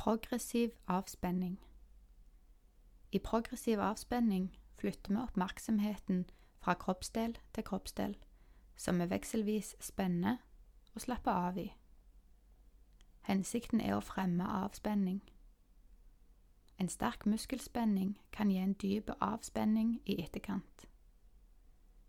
[0.00, 1.60] Progressiv avspenning.
[3.12, 6.30] I progressiv avspenning flytter vi oppmerksomheten
[6.60, 8.16] fra kroppsdel til kroppsdel,
[8.76, 10.36] som vi vekselvis spenner
[10.94, 11.66] og slapper av i.
[13.28, 15.20] Hensikten er å fremme avspenning.
[16.78, 20.88] En sterk muskelspenning kan gi en dyp avspenning i etterkant.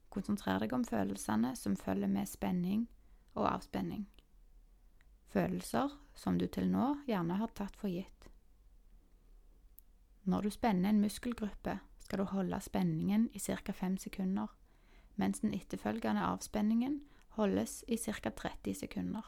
[0.09, 2.87] Konsentrer deg om følelsene som følger med spenning
[3.35, 4.07] og avspenning.
[5.31, 8.27] Følelser som du til nå gjerne har tatt for gitt.
[10.23, 13.71] Når du spenner en muskelgruppe, skal du holde spenningen i ca.
[13.71, 14.51] 5 sekunder,
[15.15, 16.99] mens den etterfølgende avspenningen
[17.37, 18.29] holdes i ca.
[18.29, 19.23] 30 sekunder.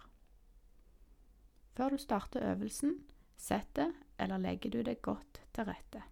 [1.73, 3.00] Før du starter øvelsen,
[3.38, 6.04] setter eller legger du deg godt til rette.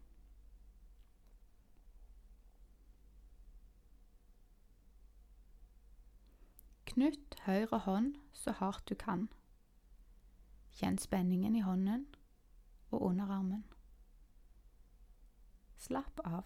[6.91, 9.29] Knytt høyre hånd så hardt du kan.
[10.71, 12.07] Kjenn spenningen i hånden
[12.91, 13.63] og underarmen.
[15.77, 16.45] Slapp av.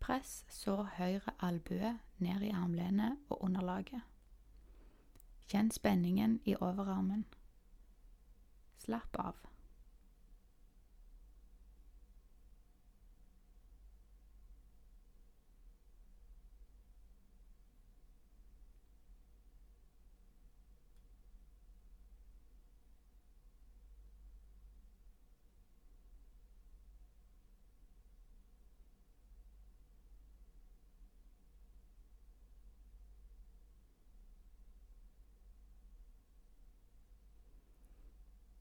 [0.00, 4.09] Press så høyre albue ned i armlenet og underlaget.
[5.50, 7.24] Kjenn spenningen i overarmen.
[8.78, 9.34] Slapp av.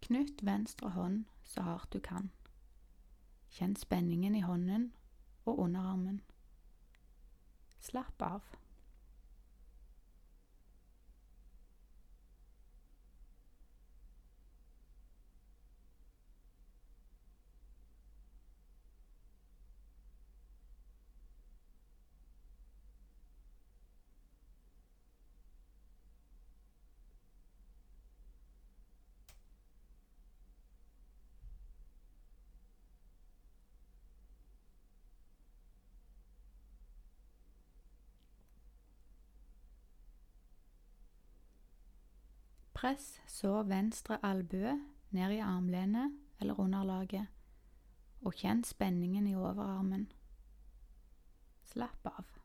[0.09, 2.31] Knytt venstre hånd så hardt du kan.
[3.53, 4.87] Kjenn spenningen i hånden
[5.45, 6.23] og underarmen.
[7.77, 8.47] Slapp av.
[42.79, 44.77] Press så venstre albue
[45.11, 47.25] ned i armlenet eller underlaget,
[48.23, 50.05] og kjenn spenningen i overarmen.
[51.67, 52.38] Slapp av.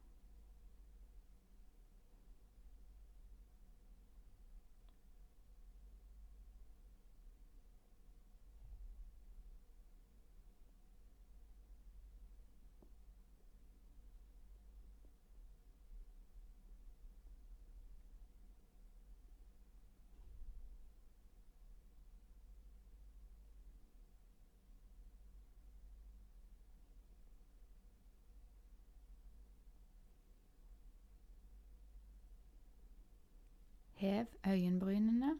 [34.24, 35.38] Hev øyenbrynene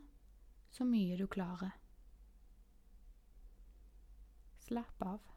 [0.70, 1.70] så mye du klarer.
[4.60, 5.33] Slapp av.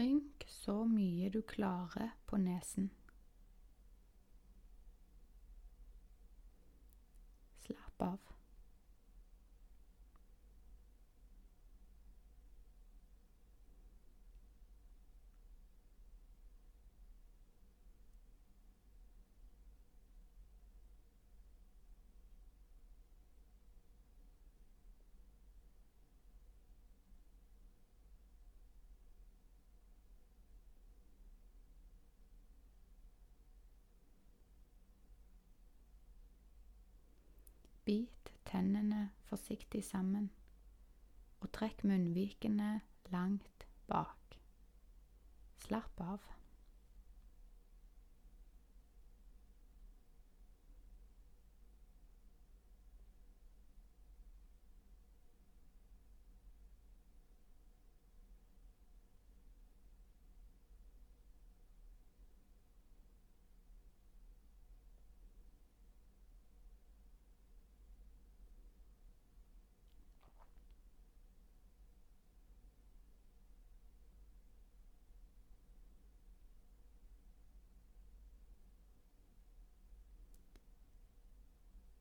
[0.00, 2.86] Rynk så mye du klarer på nesen.
[7.60, 8.30] Slapp av.
[37.84, 40.30] Bit tennene forsiktig sammen,
[41.40, 42.80] og trekk munnvikene
[43.12, 44.36] langt bak.
[45.64, 46.24] Slapp av.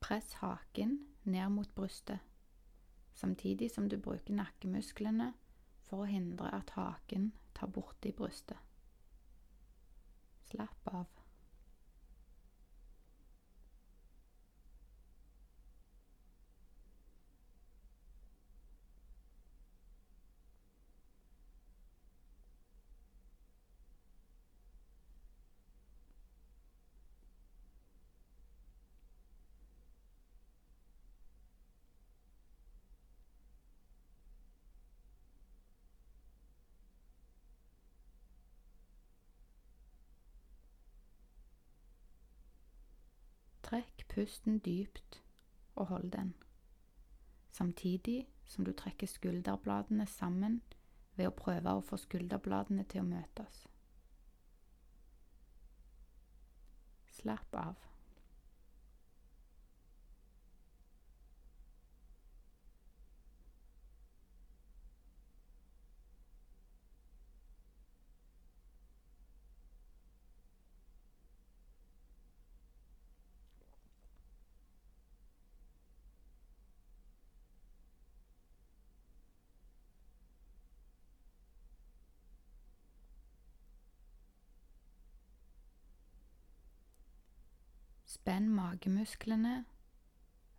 [0.09, 2.19] Press haken ned mot brystet,
[3.13, 5.27] samtidig som du bruker nakkemusklene
[5.85, 8.57] for å hindre at haken tar borti brystet.
[10.50, 11.19] Slapp av.
[43.69, 45.19] Trekk pusten dypt
[45.75, 46.33] og hold den,
[47.54, 50.62] samtidig som du trekker skulderbladene sammen
[51.19, 53.62] ved å prøve å få skulderbladene til å møtes.
[57.19, 57.88] Slapp av.
[88.09, 89.65] Spenn magemusklene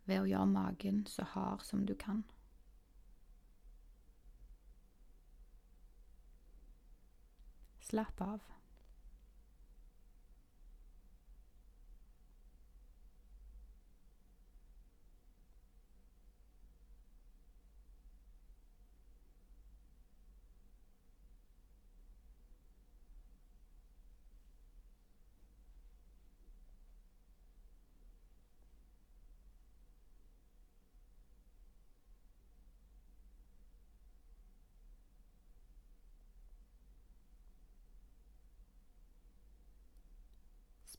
[0.07, 2.23] ved å gjøre magen så hard som du kan.
[7.83, 8.45] Slapp av.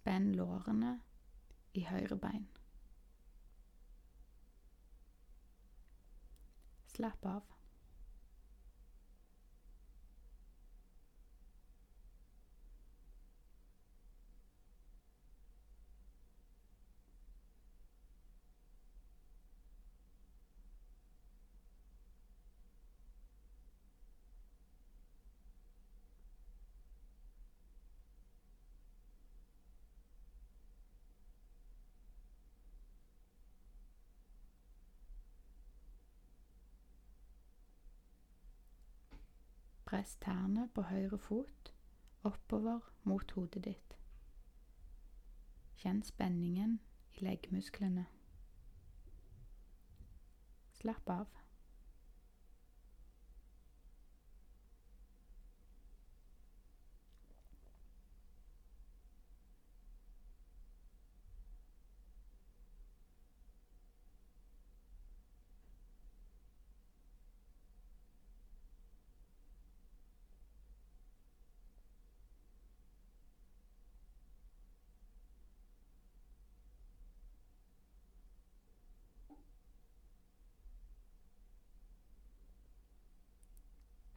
[0.03, 0.97] Spenn lårene
[1.79, 2.49] i høyre bein.
[6.91, 7.53] Slapp av.
[39.93, 41.75] Press tærne på høyre fot
[42.25, 43.97] oppover mot hodet ditt.
[45.83, 46.79] Kjenn spenningen
[47.13, 48.07] i leggmusklene.
[50.79, 51.42] Slapp av.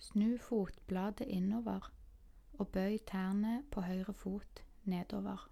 [0.05, 1.93] Snu fotbladet innover
[2.53, 5.47] og bøy tærne på høyre fot nedover.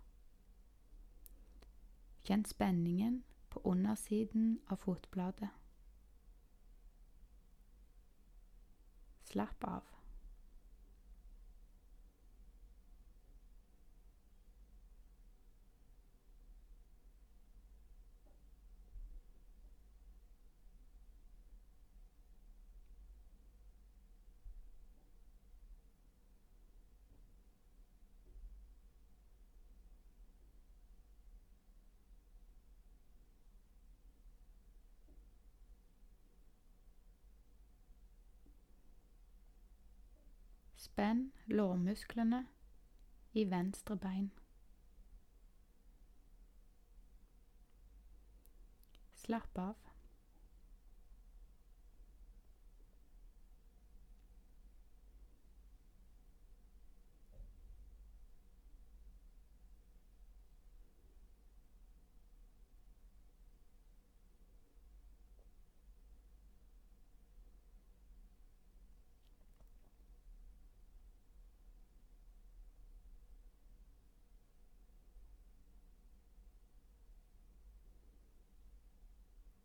[2.24, 3.15] Kjenn spenningen
[3.50, 5.50] på undersiden av fotbladet.
[9.31, 9.92] Slapp av.
[40.83, 42.41] Spenn lårmusklene
[43.31, 44.31] i venstre bein.
[49.15, 49.92] Slapp av.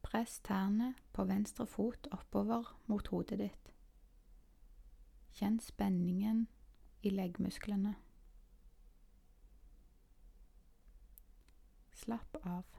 [0.08, 3.72] Press tærne på venstre fot oppover mot hodet ditt.
[5.36, 6.46] Kjenn spenningen
[7.04, 7.92] i leggmusklene.
[11.92, 12.77] Slapp av.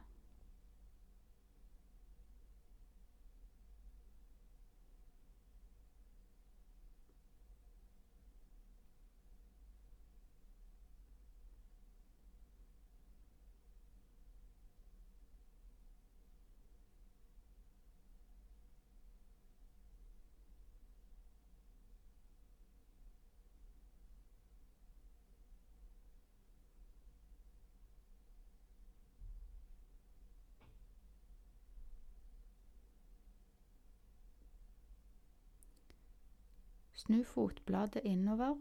[36.99, 38.55] Snu fotbladet innover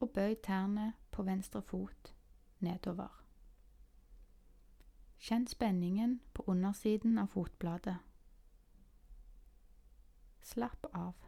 [0.00, 2.12] og bøy tærne på venstre fot
[2.62, 3.24] nedover.
[5.18, 7.96] Kjenn spenningen på undersiden av fotbladet.
[10.46, 11.25] Slapp av.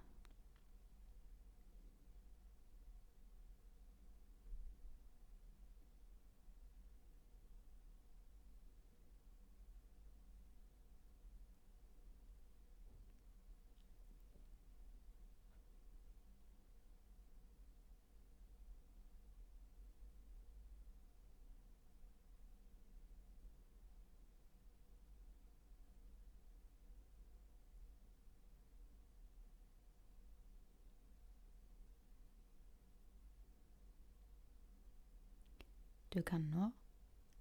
[36.18, 36.70] Du kan nå,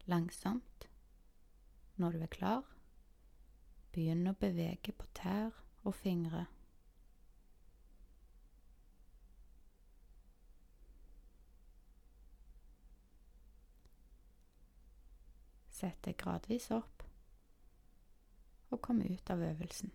[0.06, 0.90] langsomt,
[1.96, 2.66] når du er klar,
[3.90, 6.44] begynne å bevege på tær og fingre.
[15.74, 17.08] Sett deg gradvis opp
[18.70, 19.90] og kom ut av øvelsen.